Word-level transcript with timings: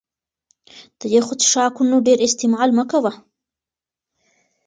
د 0.99 1.01
يخو 1.15 1.33
څښاکونو 1.41 1.95
ډېر 2.07 2.17
استعمال 2.27 2.69
مه 2.77 2.83
کوه 2.91 3.11